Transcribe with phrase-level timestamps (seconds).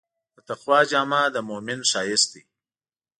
[0.35, 2.43] د تقوی جامه د مؤمن ښایست دی.